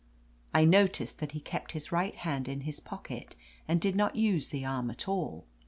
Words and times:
I 0.51 0.65
noticed 0.65 1.19
that 1.19 1.33
he 1.33 1.39
kept 1.39 1.73
his 1.73 1.91
right 1.91 2.15
hand 2.15 2.47
in 2.47 2.61
his 2.61 2.79
pocket, 2.79 3.35
and 3.67 3.79
did 3.79 3.95
not 3.95 4.15
use 4.15 4.49
the 4.49 4.65
arm 4.65 4.89
at 4.89 5.07
all. 5.07 5.45